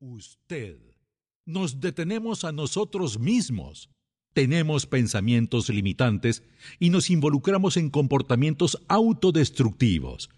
[0.00, 0.78] usted.
[1.44, 3.90] Nos detenemos a nosotros mismos.
[4.32, 6.42] Tenemos pensamientos limitantes
[6.78, 10.30] y nos involucramos en comportamientos autodestructivos.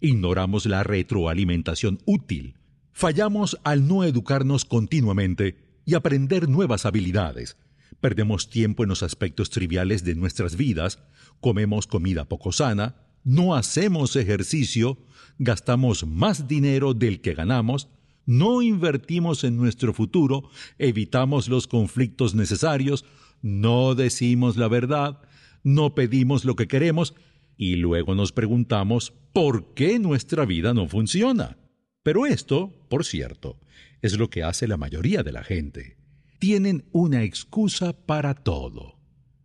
[0.00, 2.56] Ignoramos la retroalimentación útil.
[2.92, 7.56] Fallamos al no educarnos continuamente y aprender nuevas habilidades.
[8.00, 11.00] Perdemos tiempo en los aspectos triviales de nuestras vidas,
[11.40, 14.98] comemos comida poco sana, no hacemos ejercicio,
[15.38, 17.88] gastamos más dinero del que ganamos,
[18.28, 23.06] no invertimos en nuestro futuro, evitamos los conflictos necesarios,
[23.40, 25.22] no decimos la verdad,
[25.64, 27.14] no pedimos lo que queremos
[27.56, 31.56] y luego nos preguntamos por qué nuestra vida no funciona.
[32.02, 33.58] Pero esto, por cierto,
[34.02, 35.96] es lo que hace la mayoría de la gente.
[36.38, 38.98] Tienen una excusa para todo.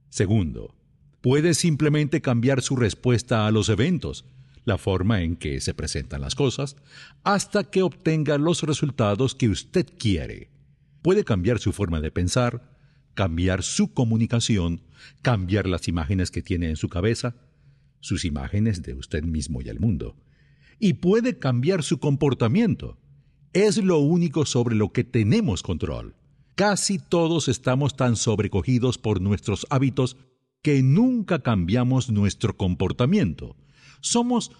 [0.09, 0.75] Segundo,
[1.21, 4.25] puede simplemente cambiar su respuesta a los eventos,
[4.65, 6.75] la forma en que se presentan las cosas,
[7.23, 10.49] hasta que obtenga los resultados que usted quiere.
[11.01, 12.77] Puede cambiar su forma de pensar,
[13.13, 14.81] cambiar su comunicación,
[15.21, 17.35] cambiar las imágenes que tiene en su cabeza,
[17.99, 20.15] sus imágenes de usted mismo y el mundo.
[20.79, 22.97] Y puede cambiar su comportamiento.
[23.53, 26.15] Es lo único sobre lo que tenemos control.
[26.55, 30.17] Casi todos estamos tan sobrecogidos por nuestros hábitos
[30.61, 33.55] que nunca cambiamos nuestro comportamiento.
[34.03, 34.51] Somos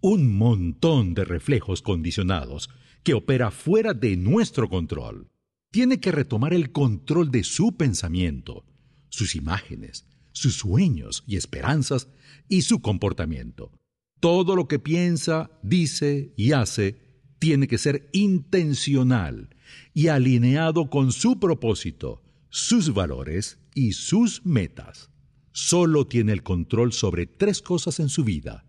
[0.00, 2.70] un montón de reflejos condicionados
[3.02, 5.28] que opera fuera de nuestro control.
[5.72, 8.64] Tiene que retomar el control de su pensamiento,
[9.08, 12.08] sus imágenes, sus sueños y esperanzas
[12.48, 13.72] y su comportamiento.
[14.20, 17.00] Todo lo que piensa, dice y hace
[17.40, 19.50] tiene que ser intencional
[19.94, 25.10] y alineado con su propósito, sus valores y sus metas.
[25.50, 28.64] Solo tiene el control sobre tres cosas en su vida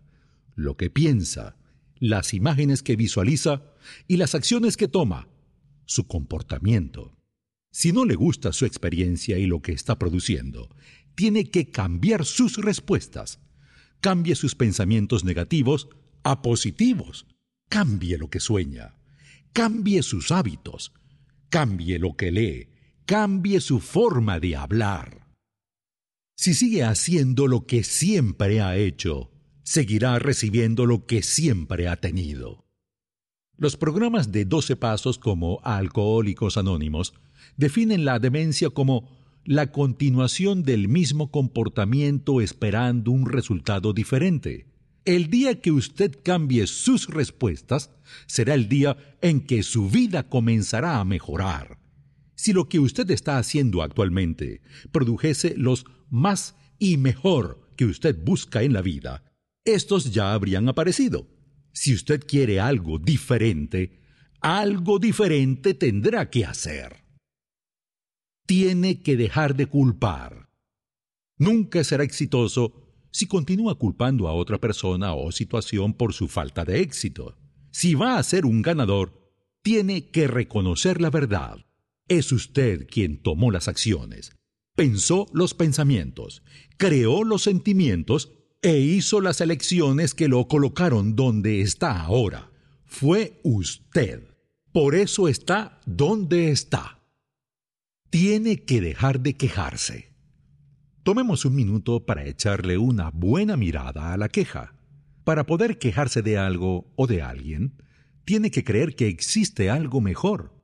[0.54, 1.56] lo que piensa,
[1.98, 3.62] las imágenes que visualiza
[4.06, 5.28] y las acciones que toma,
[5.86, 7.16] su comportamiento.
[7.70, 10.68] Si no le gusta su experiencia y lo que está produciendo,
[11.14, 13.40] tiene que cambiar sus respuestas.
[14.00, 15.88] Cambie sus pensamientos negativos
[16.22, 17.26] a positivos.
[17.68, 18.96] Cambie lo que sueña.
[19.52, 20.92] Cambie sus hábitos.
[21.48, 22.68] Cambie lo que lee.
[23.06, 25.26] Cambie su forma de hablar.
[26.36, 29.30] Si sigue haciendo lo que siempre ha hecho,
[29.64, 32.64] seguirá recibiendo lo que siempre ha tenido.
[33.56, 37.14] Los programas de 12 pasos como Alcohólicos Anónimos
[37.56, 39.08] definen la demencia como
[39.44, 44.66] la continuación del mismo comportamiento esperando un resultado diferente.
[45.04, 47.90] El día que usted cambie sus respuestas
[48.26, 51.78] será el día en que su vida comenzará a mejorar.
[52.34, 58.62] Si lo que usted está haciendo actualmente produjese los más y mejor que usted busca
[58.62, 59.22] en la vida,
[59.64, 61.26] estos ya habrían aparecido.
[61.72, 64.00] Si usted quiere algo diferente,
[64.40, 67.04] algo diferente tendrá que hacer.
[68.46, 70.50] Tiene que dejar de culpar.
[71.38, 76.80] Nunca será exitoso si continúa culpando a otra persona o situación por su falta de
[76.80, 77.38] éxito.
[77.70, 79.32] Si va a ser un ganador,
[79.62, 81.64] tiene que reconocer la verdad.
[82.06, 84.36] Es usted quien tomó las acciones,
[84.76, 86.42] pensó los pensamientos,
[86.76, 92.50] creó los sentimientos e hizo las elecciones que lo colocaron donde está ahora.
[92.86, 94.22] Fue usted.
[94.72, 96.98] Por eso está donde está.
[98.08, 100.14] Tiene que dejar de quejarse.
[101.02, 104.74] Tomemos un minuto para echarle una buena mirada a la queja.
[105.24, 107.82] Para poder quejarse de algo o de alguien,
[108.24, 110.54] tiene que creer que existe algo mejor.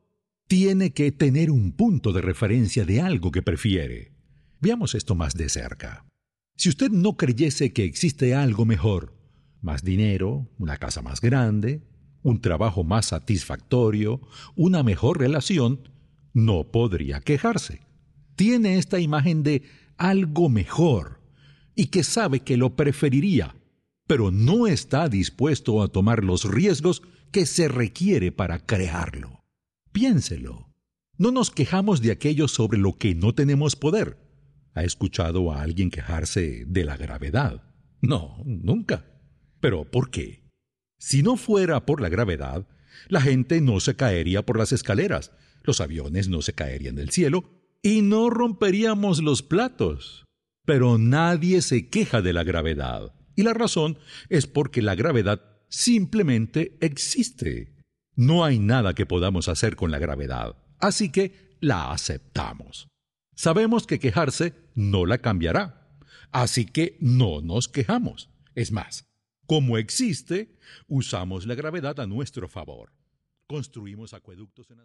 [0.49, 4.15] Tiene que tener un punto de referencia de algo que prefiere.
[4.59, 6.10] Veamos esto más de cerca.
[6.61, 9.15] Si usted no creyese que existe algo mejor,
[9.63, 11.81] más dinero, una casa más grande,
[12.21, 14.21] un trabajo más satisfactorio,
[14.57, 15.89] una mejor relación,
[16.35, 17.81] no podría quejarse.
[18.37, 19.63] Tiene esta imagen de
[19.97, 21.23] algo mejor
[21.75, 23.57] y que sabe que lo preferiría,
[24.07, 27.01] pero no está dispuesto a tomar los riesgos
[27.33, 29.47] que se requiere para crearlo.
[29.93, 30.69] Piénselo.
[31.17, 34.30] No nos quejamos de aquello sobre lo que no tenemos poder
[34.75, 37.63] ¿Ha escuchado a alguien quejarse de la gravedad?
[38.01, 39.05] No, nunca.
[39.61, 40.49] ¿Pero por qué?
[40.99, 42.67] Si no fuera por la gravedad,
[43.09, 45.33] la gente no se caería por las escaleras,
[45.63, 47.45] los aviones no se caerían del cielo
[47.83, 50.25] y no romperíamos los platos.
[50.67, 56.77] Pero nadie se queja de la gravedad, y la razón es porque la gravedad simplemente
[56.81, 57.77] existe.
[58.15, 62.89] No hay nada que podamos hacer con la gravedad, así que la aceptamos.
[63.35, 65.89] Sabemos que quejarse no la cambiará,
[66.31, 68.31] así que no nos quejamos.
[68.55, 69.09] Es más,
[69.47, 70.57] como existe,
[70.87, 72.93] usamos la gravedad a nuestro favor.
[73.47, 74.79] Construimos acueductos en